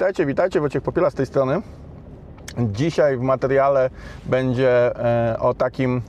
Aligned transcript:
Witajcie, 0.00 0.26
witajcie, 0.26 0.60
Wojciech 0.60 0.82
Popiela 0.82 1.10
z 1.10 1.14
tej 1.14 1.26
strony. 1.26 1.62
Dzisiaj 2.58 3.16
w 3.16 3.20
materiale 3.20 3.90
będzie 4.26 4.96
e, 5.32 5.38
o 5.38 5.54
takim 5.54 6.02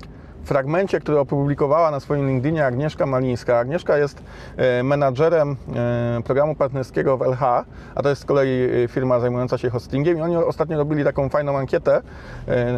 fragmencie, 0.43 0.99
który 0.99 1.20
opublikowała 1.20 1.91
na 1.91 1.99
swoim 1.99 2.27
LinkedInie 2.27 2.65
Agnieszka 2.65 3.05
Malińska. 3.05 3.57
Agnieszka 3.57 3.97
jest 3.97 4.23
e, 4.57 4.84
menadżerem 4.84 5.55
e, 5.75 6.21
programu 6.23 6.55
partnerskiego 6.55 7.17
w 7.17 7.21
LH, 7.21 7.43
a 7.95 8.04
to 8.04 8.09
jest 8.09 8.21
z 8.21 8.25
kolei 8.25 8.70
firma 8.88 9.20
zajmująca 9.20 9.57
się 9.57 9.70
hostingiem 9.70 10.17
i 10.17 10.21
oni 10.21 10.35
ostatnio 10.35 10.77
robili 10.77 11.03
taką 11.03 11.30
fajną 11.30 11.58
ankietę 11.58 12.02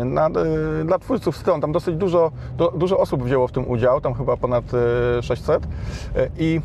na, 0.06 0.30
dla 0.86 1.00
twórców 1.00 1.38
stron. 1.38 1.62
Tam 1.62 1.72
dosyć 1.72 1.96
dużo, 1.96 2.32
do, 2.58 2.72
dużo 2.72 2.98
osób 2.98 3.24
wzięło 3.24 3.48
w 3.48 3.52
tym 3.52 3.70
udział, 3.70 4.02
tam 4.02 4.14
chyba 4.14 4.38
ponad 4.38 4.66
600 5.22 5.68
i 6.38 6.62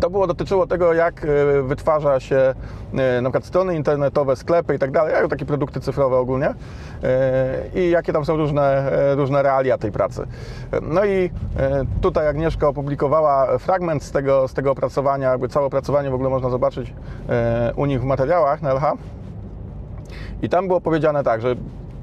to 0.00 0.10
było 0.10 0.26
dotyczyło 0.26 0.66
tego, 0.66 0.92
jak 0.92 1.24
e, 1.24 1.62
wytwarza 1.62 2.20
się 2.20 2.54
e, 2.94 3.20
na 3.20 3.30
przykład 3.30 3.44
strony 3.44 3.76
internetowe, 3.76 4.36
sklepy 4.36 4.74
i 4.74 4.78
tak 4.78 4.90
dalej, 4.90 5.28
takie 5.28 5.46
produkty 5.46 5.80
cyfrowe 5.80 6.16
ogólnie 6.16 6.48
e, 6.48 6.54
i 7.74 7.90
jakie 7.90 8.12
tam 8.12 8.24
są 8.24 8.36
różne, 8.36 8.90
różne 9.14 9.42
realia 9.42 9.78
tej 9.78 9.92
pracy. 9.92 10.26
No 10.82 11.04
i 11.04 11.30
tutaj 12.00 12.28
Agnieszka 12.28 12.68
opublikowała 12.68 13.58
fragment 13.58 14.02
z 14.02 14.10
tego, 14.10 14.48
z 14.48 14.54
tego 14.54 14.70
opracowania, 14.70 15.30
jakby 15.30 15.48
całe 15.48 15.66
opracowanie 15.66 16.10
w 16.10 16.14
ogóle 16.14 16.30
można 16.30 16.50
zobaczyć 16.50 16.94
u 17.76 17.86
nich 17.86 18.00
w 18.00 18.04
materiałach 18.04 18.62
na 18.62 18.72
LH. 18.72 18.92
I 20.42 20.48
tam 20.48 20.66
było 20.66 20.80
powiedziane 20.80 21.24
tak, 21.24 21.40
że 21.40 21.56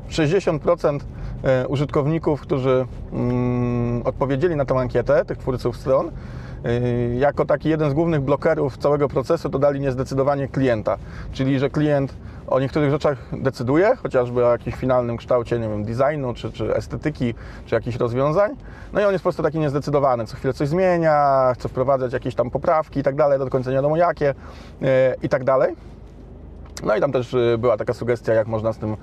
60% 0.09 0.99
użytkowników, 1.67 2.41
którzy 2.41 2.85
mm, 3.13 4.01
odpowiedzieli 4.05 4.55
na 4.55 4.65
tę 4.65 4.75
ankietę, 4.75 5.25
tych 5.25 5.37
twórców 5.37 5.77
stron, 5.77 6.11
jako 7.17 7.45
taki 7.45 7.69
jeden 7.69 7.91
z 7.91 7.93
głównych 7.93 8.21
blokerów 8.21 8.77
całego 8.77 9.07
procesu 9.07 9.49
dodali 9.49 9.79
niezdecydowanie 9.79 10.47
klienta, 10.47 10.97
czyli 11.31 11.59
że 11.59 11.69
klient 11.69 12.13
o 12.47 12.59
niektórych 12.59 12.91
rzeczach 12.91 13.17
decyduje, 13.31 13.95
chociażby 13.95 14.45
o 14.45 14.51
jakimś 14.51 14.75
finalnym 14.75 15.17
kształcie, 15.17 15.59
nie 15.59 15.69
wiem, 15.69 15.83
designu, 15.83 16.33
czy, 16.33 16.51
czy 16.51 16.75
estetyki, 16.75 17.33
czy 17.65 17.75
jakichś 17.75 17.97
rozwiązań. 17.97 18.55
No 18.93 19.01
i 19.01 19.03
on 19.03 19.11
jest 19.11 19.23
po 19.23 19.25
prostu 19.25 19.43
taki 19.43 19.59
niezdecydowany, 19.59 20.25
co 20.25 20.37
chwilę 20.37 20.53
coś 20.53 20.67
zmienia, 20.67 21.51
chce 21.55 21.69
wprowadzać 21.69 22.13
jakieś 22.13 22.35
tam 22.35 22.49
poprawki 22.49 22.99
i 22.99 23.03
tak 23.03 23.15
dalej, 23.15 23.39
do 23.39 23.49
końca 23.49 23.69
nie 23.69 23.75
wiadomo 23.75 23.97
jakie 23.97 24.33
yy, 24.81 24.87
i 25.23 25.29
tak 25.29 25.43
dalej. 25.43 25.75
No 26.85 26.95
i 26.95 27.01
tam 27.01 27.11
też 27.11 27.33
y, 27.33 27.57
była 27.57 27.77
taka 27.77 27.93
sugestia, 27.93 28.33
jak 28.33 28.47
można 28.47 28.73
z 28.73 28.77
tym, 28.77 28.93
y, 28.93 28.95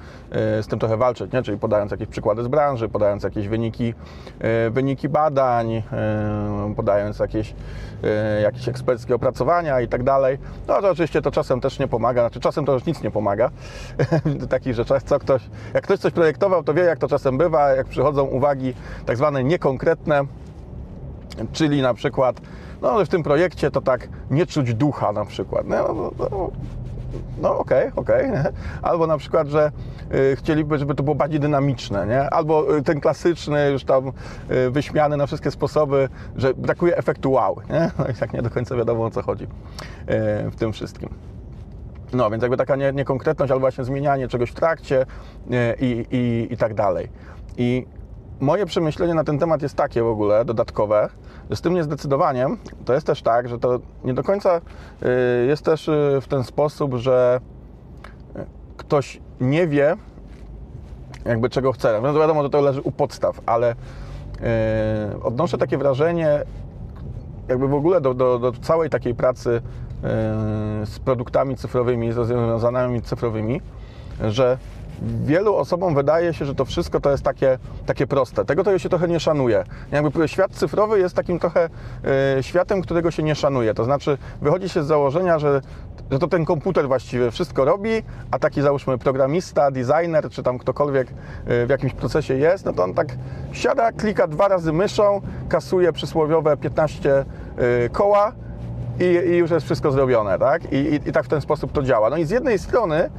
z 0.62 0.66
tym 0.66 0.78
trochę 0.78 0.96
walczyć, 0.96 1.32
nie? 1.32 1.42
czyli 1.42 1.58
podając 1.58 1.90
jakieś 1.90 2.08
przykłady 2.08 2.42
z 2.42 2.48
branży, 2.48 2.88
podając 2.88 3.22
jakieś 3.22 3.48
wyniki, 3.48 3.94
y, 4.66 4.70
wyniki 4.70 5.08
badań, 5.08 5.82
podając 6.76 7.18
jakieś, 7.18 7.54
jakieś 8.42 8.68
eksperckie 8.68 9.14
opracowania 9.14 9.80
i 9.80 9.88
tak 9.88 10.02
dalej. 10.02 10.38
No 10.68 10.82
to 10.82 10.90
oczywiście 10.90 11.22
to 11.22 11.30
czasem 11.30 11.60
też 11.60 11.78
nie 11.78 11.88
pomaga, 11.88 12.22
znaczy 12.22 12.40
czasem 12.40 12.64
to 12.64 12.72
już 12.72 12.86
nic 12.86 13.02
nie 13.02 13.10
pomaga 13.10 13.50
w 14.24 14.46
takich 14.46 14.74
rzeczach, 14.74 15.02
co 15.02 15.18
ktoś, 15.18 15.42
jak 15.74 15.84
ktoś 15.84 15.98
coś 15.98 16.12
projektował, 16.12 16.64
to 16.64 16.74
wie 16.74 16.82
jak 16.82 16.98
to 16.98 17.08
czasem 17.08 17.38
bywa, 17.38 17.70
jak 17.70 17.86
przychodzą 17.86 18.24
uwagi 18.24 18.74
tak 19.06 19.16
zwane 19.16 19.44
niekonkretne, 19.44 20.22
czyli 21.52 21.82
na 21.82 21.94
przykład 21.94 22.40
no 22.82 23.04
w 23.04 23.08
tym 23.08 23.22
projekcie 23.22 23.70
to 23.70 23.80
tak 23.80 24.08
nie 24.30 24.46
czuć 24.46 24.74
ducha 24.74 25.12
na 25.12 25.24
przykład. 25.24 25.66
No, 25.66 25.94
no, 25.94 26.10
no, 26.30 26.50
no 27.42 27.58
okej, 27.58 27.88
okay, 27.88 27.92
okej. 27.96 28.30
Okay. 28.30 28.52
Albo 28.82 29.06
na 29.06 29.18
przykład, 29.18 29.48
że 29.48 29.72
y, 30.14 30.36
chcieliby, 30.36 30.78
żeby 30.78 30.94
to 30.94 31.02
było 31.02 31.14
bardziej 31.14 31.40
dynamiczne, 31.40 32.06
nie? 32.06 32.30
Albo 32.30 32.76
y, 32.76 32.82
ten 32.82 33.00
klasyczny, 33.00 33.70
już 33.70 33.84
tam 33.84 34.12
y, 34.50 34.70
wyśmiany 34.70 35.16
na 35.16 35.26
wszystkie 35.26 35.50
sposoby, 35.50 36.08
że 36.36 36.54
brakuje 36.54 36.96
efektu 36.96 37.32
wow, 37.32 37.56
nie? 37.70 37.90
No 37.98 38.06
i 38.08 38.14
tak 38.14 38.32
nie 38.32 38.42
do 38.42 38.50
końca 38.50 38.76
wiadomo 38.76 39.04
o 39.04 39.10
co 39.10 39.22
chodzi 39.22 39.46
w 40.50 40.56
tym 40.58 40.72
wszystkim. 40.72 41.08
No, 42.12 42.30
więc 42.30 42.42
jakby 42.42 42.56
taka 42.56 42.76
nie, 42.76 42.92
niekonkretność 42.92 43.52
albo 43.52 43.60
właśnie 43.60 43.84
zmienianie 43.84 44.28
czegoś 44.28 44.50
w 44.50 44.54
trakcie 44.54 45.06
i, 45.80 46.46
i 46.50 46.56
tak 46.56 46.74
dalej. 46.74 47.08
I 47.56 47.86
moje 48.40 48.66
przemyślenie 48.66 49.14
na 49.14 49.24
ten 49.24 49.38
temat 49.38 49.62
jest 49.62 49.74
takie 49.74 50.02
w 50.02 50.06
ogóle, 50.06 50.44
dodatkowe, 50.44 51.08
że 51.50 51.56
z 51.56 51.60
tym 51.60 51.74
niezdecydowaniem 51.74 52.58
to 52.84 52.94
jest 52.94 53.06
też 53.06 53.22
tak, 53.22 53.48
że 53.48 53.58
to 53.58 53.80
nie 54.04 54.14
do 54.14 54.22
końca 54.22 54.56
y, 54.56 55.46
jest 55.46 55.64
też 55.64 55.88
y, 55.88 56.18
w 56.20 56.28
ten 56.28 56.44
sposób, 56.44 56.94
że 56.94 57.40
y, 58.36 58.44
ktoś 58.76 59.20
nie 59.40 59.66
wie, 59.66 59.96
jakby 61.24 61.50
czego 61.50 61.72
chce. 61.72 62.00
No 62.02 62.14
wiadomo, 62.14 62.42
że 62.42 62.50
to 62.50 62.60
leży 62.60 62.80
u 62.80 62.92
podstaw, 62.92 63.40
ale 63.46 63.74
odnoszę 65.22 65.58
takie 65.58 65.78
wrażenie, 65.78 66.44
jakby 67.48 67.68
w 67.68 67.74
ogóle 67.74 68.00
do, 68.00 68.14
do, 68.14 68.38
do 68.38 68.52
całej 68.52 68.90
takiej 68.90 69.14
pracy 69.14 69.62
z 70.84 70.98
produktami 70.98 71.56
cyfrowymi, 71.56 72.12
z 72.12 72.16
rozwiązaniami 72.16 73.02
cyfrowymi, 73.02 73.60
że 74.28 74.58
wielu 75.02 75.56
osobom 75.56 75.94
wydaje 75.94 76.34
się, 76.34 76.44
że 76.44 76.54
to 76.54 76.64
wszystko 76.64 77.00
to 77.00 77.10
jest 77.10 77.22
takie, 77.22 77.58
takie 77.86 78.06
proste. 78.06 78.44
Tego 78.44 78.64
to 78.64 78.78
się 78.78 78.88
trochę 78.88 79.08
nie 79.08 79.20
szanuje. 79.20 79.64
Jakby 79.92 80.28
świat 80.28 80.52
cyfrowy 80.52 80.98
jest 80.98 81.16
takim 81.16 81.38
trochę 81.38 81.68
y, 82.38 82.42
światem, 82.42 82.82
którego 82.82 83.10
się 83.10 83.22
nie 83.22 83.34
szanuje. 83.34 83.74
To 83.74 83.84
znaczy 83.84 84.18
wychodzi 84.42 84.68
się 84.68 84.82
z 84.82 84.86
założenia, 84.86 85.38
że, 85.38 85.60
że 86.10 86.18
to 86.18 86.28
ten 86.28 86.44
komputer 86.44 86.88
właściwie 86.88 87.30
wszystko 87.30 87.64
robi, 87.64 88.02
a 88.30 88.38
taki 88.38 88.62
załóżmy 88.62 88.98
programista, 88.98 89.70
designer, 89.70 90.30
czy 90.30 90.42
tam 90.42 90.58
ktokolwiek 90.58 91.08
y, 91.08 91.66
w 91.66 91.70
jakimś 91.70 91.92
procesie 91.92 92.34
jest, 92.34 92.64
no 92.64 92.72
to 92.72 92.84
on 92.84 92.94
tak 92.94 93.08
siada, 93.52 93.92
klika 93.92 94.26
dwa 94.26 94.48
razy 94.48 94.72
myszą, 94.72 95.20
kasuje 95.48 95.92
przysłowiowe 95.92 96.56
15 96.56 97.24
y, 97.84 97.90
koła, 97.90 98.32
i, 99.00 99.04
i, 99.04 99.36
już 99.36 99.50
jest 99.50 99.66
wszystko 99.66 99.92
zrobione, 99.92 100.38
tak? 100.38 100.72
I, 100.72 100.76
i, 100.76 100.94
I, 100.94 101.12
tak 101.12 101.24
w 101.24 101.28
ten 101.28 101.40
sposób 101.40 101.72
to 101.72 101.82
działa. 101.82 102.10
No 102.10 102.16
i 102.16 102.24
z 102.24 102.30
jednej 102.30 102.58
strony 102.58 103.10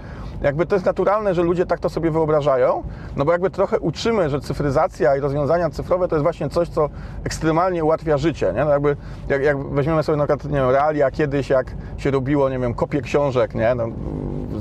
jakby 0.42 0.66
to 0.66 0.76
jest 0.76 0.86
naturalne, 0.86 1.34
że 1.36 1.44
ludzie 1.44 1.66
tak 1.66 1.80
to 1.80 1.90
sobie 1.90 2.12
wyobrażają, 2.12 2.84
no 3.16 3.26
bo 3.26 3.32
jakby 3.32 3.50
trochę 3.50 3.80
uczymy, 3.80 4.30
że 4.30 4.42
cyfryzacja 4.42 5.16
i 5.16 5.20
rozwiązania 5.20 5.70
cyfrowe 5.70 6.08
to 6.08 6.16
jest 6.16 6.24
właśnie 6.24 6.50
coś, 6.50 6.70
co 6.70 6.90
ekstremalnie 7.24 7.84
ułatwia 7.84 8.18
życie, 8.18 8.54
nie? 8.56 8.66
No 8.66 8.72
jakby, 8.72 8.96
jak, 9.28 9.44
jak 9.44 9.58
weźmiemy 9.58 10.04
sobie 10.04 10.18
na 10.18 10.28
przykład, 10.28 10.52
nie 10.52 10.60
wiem, 10.60 10.70
realia 10.70 11.12
kiedyś, 11.12 11.50
jak 11.50 11.74
się 11.98 12.12
robiło, 12.12 12.50
nie 12.50 12.60
wiem, 12.60 12.74
kopie 12.74 13.02
książek, 13.02 13.56
nie? 13.56 13.76
No, 13.76 13.88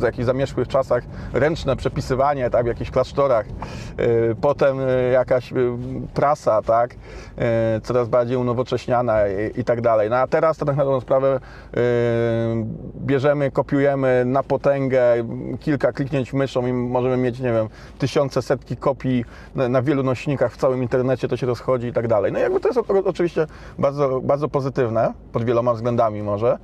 w 0.01 0.05
jakichś 0.05 0.27
zamieszłych 0.27 0.69
czasach 0.69 1.05
ręczne 1.33 1.77
przepisywanie, 1.77 2.51
tak, 2.51 2.65
w 2.65 2.69
jakichś 2.69 2.91
klasztorach, 2.91 3.47
yy, 3.47 4.37
potem 4.41 4.79
yy, 4.79 5.11
jakaś 5.13 5.53
yy, 5.53 5.73
prasa, 6.15 6.63
tak, 6.63 6.95
coraz 7.83 8.09
bardziej 8.09 8.37
unowocześniana 8.37 9.29
i, 9.29 9.61
i, 9.61 9.65
tak 9.65 9.81
dalej. 9.81 10.11
No 10.11 10.17
a 10.17 10.27
teraz 10.27 10.57
to 10.57 10.65
tak 10.65 10.77
na 10.77 10.85
dobrą 10.85 11.01
sprawę 11.01 11.41
bierzemy, 12.97 13.51
kopiujemy 13.51 14.25
na 14.27 14.43
potęgę, 14.43 15.03
kilka 15.61 15.93
kliknięć 15.93 16.33
myszą 16.33 16.67
i 16.67 16.73
możemy 16.73 17.17
mieć, 17.17 17.41
nie 17.41 17.53
wiem, 17.53 17.69
tysiące, 17.99 18.43
setki 18.43 18.77
kopii 18.77 19.25
na, 19.55 19.69
na 19.69 19.83
wielu 19.83 20.03
nośnikach 20.03 20.53
w 20.53 20.57
całym 20.57 20.83
internecie, 20.83 21.29
to 21.29 21.37
się 21.37 21.47
rozchodzi 21.47 21.87
i 21.87 21.93
tak 21.93 22.09
dalej. 22.09 22.33
No 22.33 22.39
i 22.39 22.43
jakby 22.43 22.61
to 22.61 22.69
jest 22.69 22.81
oczywiście 23.05 23.47
bardzo, 23.79 24.21
bardzo 24.21 24.49
pozytywne, 24.49 25.13
pod 25.33 25.45
wieloma 25.45 25.75
względami 25.75 26.23
może, 26.23 26.59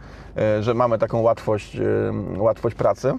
że 0.61 0.75
mamy 0.75 0.99
taką 0.99 1.21
łatwość, 1.21 1.77
łatwość 2.37 2.77
pracy 2.77 3.15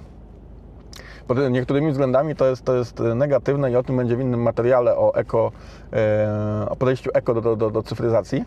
pod 1.28 1.38
niektórymi 1.52 1.92
względami 1.92 2.36
to 2.36 2.46
jest, 2.46 2.66
to 2.66 2.76
jest 2.76 3.00
negatywne 3.16 3.72
i 3.72 3.76
o 3.76 3.84
tym 3.84 3.98
będzie 3.98 4.16
w 4.16 4.22
innym 4.22 4.42
materiale 4.42 4.98
o 4.98 5.16
eko, 5.16 5.52
e, 5.94 6.66
o 6.70 6.76
podejściu 6.76 7.10
eko 7.14 7.42
do, 7.42 7.56
do, 7.56 7.72
do 7.72 7.84
cyfryzacji. 7.84 8.46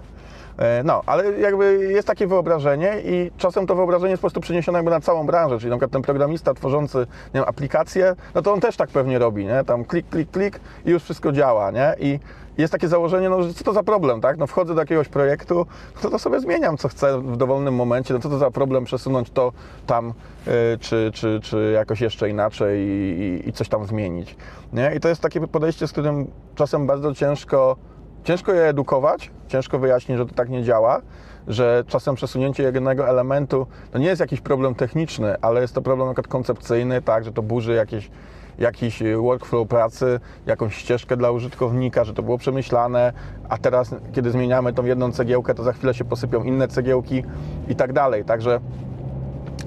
E, 0.58 0.82
no, 0.84 1.02
ale 1.06 1.40
jakby 1.40 1.86
jest 1.92 2.06
takie 2.06 2.26
wyobrażenie 2.26 2.96
i 3.04 3.30
czasem 3.36 3.66
to 3.66 3.74
wyobrażenie 3.74 4.10
jest 4.10 4.20
po 4.20 4.24
prostu 4.24 4.40
przeniesione 4.40 4.78
jakby 4.78 4.90
na 4.90 5.00
całą 5.00 5.26
branżę, 5.26 5.58
czyli 5.58 5.70
na 5.70 5.76
przykład 5.76 5.90
ten 5.90 6.02
programista 6.02 6.54
tworzący 6.54 6.98
nie 6.98 7.40
wiem, 7.40 7.44
aplikację, 7.48 8.16
no 8.34 8.42
to 8.42 8.52
on 8.52 8.60
też 8.60 8.76
tak 8.76 8.90
pewnie 8.90 9.18
robi, 9.18 9.46
nie? 9.46 9.64
Tam 9.64 9.84
klik, 9.84 10.08
klik, 10.08 10.30
klik 10.30 10.60
i 10.84 10.90
już 10.90 11.02
wszystko 11.02 11.32
działa, 11.32 11.70
nie? 11.70 11.94
I 12.00 12.18
jest 12.58 12.72
takie 12.72 12.88
założenie, 12.88 13.28
no, 13.28 13.42
że 13.42 13.54
co 13.54 13.64
to 13.64 13.72
za 13.72 13.82
problem, 13.82 14.20
tak? 14.20 14.38
No 14.38 14.46
wchodzę 14.46 14.74
do 14.74 14.80
jakiegoś 14.80 15.08
projektu, 15.08 15.66
no 16.04 16.10
to 16.10 16.18
sobie 16.18 16.40
zmieniam, 16.40 16.76
co 16.76 16.88
chcę 16.88 17.20
w 17.20 17.36
dowolnym 17.36 17.74
momencie, 17.74 18.14
no 18.14 18.20
co 18.20 18.28
to 18.28 18.38
za 18.38 18.50
problem 18.50 18.84
przesunąć 18.84 19.30
to 19.30 19.52
tam, 19.86 20.12
yy, 20.46 20.52
czy, 20.80 21.10
czy, 21.14 21.40
czy 21.42 21.72
jakoś 21.74 22.00
jeszcze 22.00 22.30
inaczej 22.30 22.80
i, 22.80 23.20
i, 23.20 23.48
i 23.48 23.52
coś 23.52 23.68
tam 23.68 23.86
zmienić, 23.86 24.36
nie? 24.72 24.94
I 24.96 25.00
to 25.00 25.08
jest 25.08 25.20
takie 25.20 25.40
podejście, 25.40 25.88
z 25.88 25.92
którym 25.92 26.30
czasem 26.54 26.86
bardzo 26.86 27.14
ciężko 27.14 27.76
Ciężko 28.24 28.52
je 28.52 28.68
edukować, 28.68 29.30
ciężko 29.48 29.78
wyjaśnić, 29.78 30.18
że 30.18 30.26
to 30.26 30.34
tak 30.34 30.48
nie 30.48 30.62
działa, 30.62 31.00
że 31.48 31.84
czasem 31.86 32.14
przesunięcie 32.14 32.62
jednego 32.62 33.08
elementu 33.08 33.66
to 33.90 33.98
nie 33.98 34.06
jest 34.06 34.20
jakiś 34.20 34.40
problem 34.40 34.74
techniczny, 34.74 35.36
ale 35.40 35.60
jest 35.60 35.74
to 35.74 35.82
problem 35.82 36.08
na 36.08 36.14
przykład 36.14 36.32
koncepcyjny, 36.32 37.02
tak, 37.02 37.24
że 37.24 37.32
to 37.32 37.42
burzy 37.42 37.74
jakieś 37.74 38.10
jakiś 38.58 39.02
workflow 39.22 39.68
pracy, 39.68 40.20
jakąś 40.46 40.74
ścieżkę 40.76 41.16
dla 41.16 41.30
użytkownika, 41.30 42.04
że 42.04 42.14
to 42.14 42.22
było 42.22 42.38
przemyślane, 42.38 43.12
a 43.48 43.58
teraz, 43.58 43.94
kiedy 44.12 44.30
zmieniamy 44.30 44.72
tą 44.72 44.84
jedną 44.84 45.12
cegiełkę, 45.12 45.54
to 45.54 45.62
za 45.62 45.72
chwilę 45.72 45.94
się 45.94 46.04
posypią 46.04 46.42
inne 46.42 46.68
cegiełki 46.68 47.24
i 47.68 47.76
tak 47.76 47.92
dalej. 47.92 48.24
Także 48.24 48.60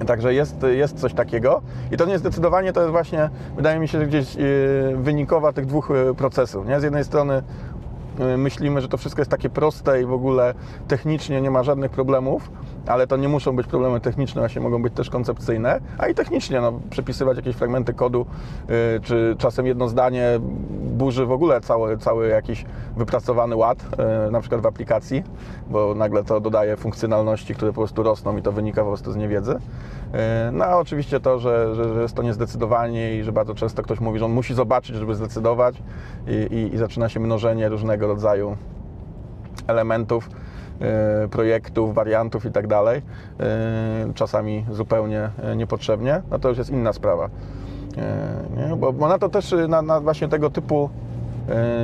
Także 0.07 0.33
jest, 0.33 0.55
jest 0.63 0.99
coś 0.99 1.13
takiego 1.13 1.61
i 1.91 1.97
to 1.97 2.05
niezdecydowanie 2.05 2.73
to 2.73 2.81
jest 2.81 2.91
właśnie, 2.91 3.29
wydaje 3.55 3.79
mi 3.79 3.87
się, 3.87 3.99
że 3.99 4.07
gdzieś 4.07 4.35
yy, 4.35 4.43
wynikowa 4.97 5.53
tych 5.53 5.65
dwóch 5.65 5.89
yy, 5.89 6.15
procesów. 6.15 6.67
Nie? 6.67 6.79
Z 6.79 6.83
jednej 6.83 7.03
strony 7.03 7.43
myślimy, 8.37 8.81
że 8.81 8.87
to 8.87 8.97
wszystko 8.97 9.21
jest 9.21 9.31
takie 9.31 9.49
proste 9.49 10.01
i 10.01 10.05
w 10.05 10.13
ogóle 10.13 10.53
technicznie 10.87 11.41
nie 11.41 11.51
ma 11.51 11.63
żadnych 11.63 11.91
problemów, 11.91 12.51
ale 12.87 13.07
to 13.07 13.17
nie 13.17 13.27
muszą 13.27 13.55
być 13.55 13.67
problemy 13.67 13.99
techniczne, 13.99 14.41
właśnie 14.41 14.61
mogą 14.61 14.81
być 14.81 14.93
też 14.93 15.09
koncepcyjne, 15.09 15.79
a 15.97 16.07
i 16.07 16.15
technicznie, 16.15 16.61
no, 16.61 16.79
przepisywać 16.89 17.37
jakieś 17.37 17.55
fragmenty 17.55 17.93
kodu, 17.93 18.25
y, 18.97 18.99
czy 19.01 19.35
czasem 19.37 19.65
jedno 19.65 19.87
zdanie 19.87 20.39
burzy 20.83 21.25
w 21.25 21.31
ogóle 21.31 21.61
cały, 21.61 21.97
cały 21.97 22.27
jakiś 22.27 22.65
wypracowany 22.97 23.55
ład, 23.55 23.85
y, 24.27 24.31
na 24.31 24.39
przykład 24.39 24.61
w 24.61 24.65
aplikacji, 24.65 25.23
bo 25.69 25.95
nagle 25.95 26.23
to 26.23 26.39
dodaje 26.39 26.77
funkcjonalności, 26.77 27.55
które 27.55 27.71
po 27.71 27.81
prostu 27.81 28.03
rosną 28.03 28.37
i 28.37 28.41
to 28.41 28.51
wynika 28.51 28.81
po 28.81 28.87
prostu 28.87 29.11
z 29.11 29.15
niewiedzy. 29.15 29.55
Y, 30.13 30.51
No 30.51 30.65
a 30.65 30.77
oczywiście 30.77 31.19
to, 31.19 31.39
że, 31.39 31.75
że, 31.75 31.93
że 31.93 32.01
jest 32.01 32.15
to 32.15 32.23
niezdecydowanie 32.23 33.15
i 33.15 33.23
że 33.23 33.31
bardzo 33.31 33.55
często 33.55 33.83
ktoś 33.83 33.99
mówi, 33.99 34.19
że 34.19 34.25
on 34.25 34.31
musi 34.31 34.53
zobaczyć, 34.53 34.95
żeby 34.95 35.15
zdecydować 35.15 35.75
i, 36.27 36.55
i, 36.55 36.75
i 36.75 36.77
zaczyna 36.77 37.09
się 37.09 37.19
mnożenie 37.19 37.69
różnego 37.69 38.07
rodzaju 38.07 38.57
elementów, 39.67 40.29
e, 40.81 41.27
projektów, 41.27 41.93
wariantów 41.93 42.45
i 42.45 42.51
tak 42.51 42.67
dalej, 42.67 43.01
e, 43.39 44.13
czasami 44.15 44.65
zupełnie 44.71 45.29
e, 45.43 45.55
niepotrzebnie, 45.55 46.21
no 46.31 46.39
to 46.39 46.49
już 46.49 46.57
jest 46.57 46.69
inna 46.69 46.93
sprawa. 46.93 47.29
E, 47.97 48.43
Nie? 48.57 48.75
Bo, 48.75 48.93
bo 48.93 49.07
na 49.07 49.19
to 49.19 49.29
też, 49.29 49.53
e, 49.53 49.67
na, 49.67 49.81
na 49.81 49.99
właśnie 50.01 50.27
tego 50.27 50.49
typu 50.49 50.89
e, 50.89 51.12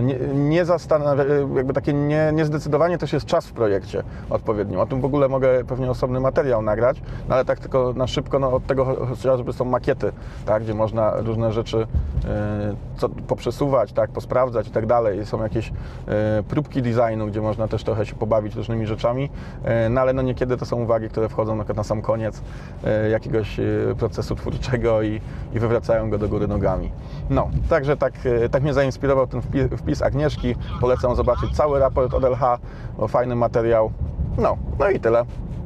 nie, 0.02 0.16
nie 0.34 0.66
zastanawia, 0.66 1.24
e, 1.24 1.56
jakby 1.56 1.74
takie 1.74 1.94
nie, 1.94 2.32
niezdecydowanie 2.34 2.98
też 2.98 3.14
jest 3.14 3.26
czas 3.26 3.48
w 3.48 3.54
projekcie 3.54 4.04
odpowiednim. 4.30 4.80
O 4.80 4.86
tym 4.86 5.02
w 5.02 5.06
ogóle 5.06 5.28
mogę 5.28 5.64
pewnie 5.64 5.92
osobny 5.92 6.20
materiał 6.20 6.62
nagrać, 6.62 7.02
no 7.30 7.36
ale 7.36 7.46
tak 7.46 7.60
tylko 7.60 7.94
na 7.94 8.08
szybko, 8.08 8.40
no 8.40 8.54
od 8.54 8.68
tego 8.68 8.86
chociażby 8.86 9.54
są 9.54 9.66
makiety, 9.66 10.12
tak, 10.46 10.64
gdzie 10.64 10.74
można 10.74 11.14
różne 11.22 11.52
rzeczy 11.52 11.88
e, 12.26 12.76
co, 12.98 13.10
poprzesuwać, 13.10 13.94
tak, 13.94 14.10
posprawdzać 14.10 14.68
i 14.68 14.72
tak 14.72 14.86
dalej. 14.86 15.26
Są 15.26 15.44
jakieś 15.44 15.72
e, 16.08 16.44
próbki 16.44 16.82
designu, 16.82 17.28
gdzie 17.28 17.42
można 17.42 17.68
też 17.68 17.84
trochę 17.84 18.06
się 18.06 18.16
pobawić 18.16 18.56
różnymi 18.56 18.86
rzeczami, 18.86 19.30
e, 19.64 19.90
no 19.90 20.02
ale 20.02 20.14
no 20.14 20.22
niekiedy 20.22 20.58
to 20.58 20.66
są 20.66 20.82
uwagi, 20.82 21.10
które 21.10 21.30
wchodzą 21.30 21.56
na, 21.56 21.66
na 21.76 21.84
sam 21.84 22.02
koniec 22.02 22.42
e, 22.84 23.10
jakiegoś 23.10 23.60
e, 23.60 23.64
procesu 23.98 24.36
twórczego 24.36 25.02
i, 25.02 25.22
i 25.54 25.60
wywracają 25.60 26.10
go 26.10 26.18
do 26.18 26.30
góry 26.30 26.48
nogami. 26.48 26.92
No, 27.30 27.50
także 27.70 27.98
tak, 27.98 28.14
e, 28.26 28.50
tak 28.50 28.64
mnie 28.64 28.74
zainspirował 28.74 29.28
ten 29.28 29.42
wpis, 29.78 30.02
Agnieszki. 30.02 30.56
Polecam 30.82 31.16
zobaczyć 31.16 31.56
cały 31.56 31.80
raport 31.80 32.14
od 32.14 32.24
LH, 32.24 32.58
bo 32.98 33.08
fajny 33.08 33.36
materiał. 33.36 33.92
No, 34.38 34.58
no 34.80 34.90
i 34.90 35.00
tyle. 35.00 35.26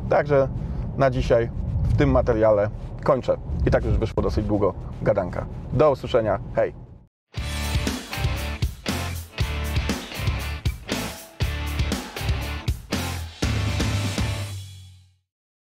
Także 0.10 0.48
na 0.98 1.10
dzisiaj 1.10 1.50
w 1.84 1.98
tym 1.98 2.12
materiale 2.12 2.70
kończę. 3.04 3.38
I 3.68 3.72
tak 3.72 3.86
już 3.86 3.98
wyszło 3.98 4.24
dosyć 4.24 4.46
długo 4.46 4.74
gadanka. 5.02 5.46
Do 5.74 5.92
usłyszenia. 5.92 6.40
Hej! 6.56 6.83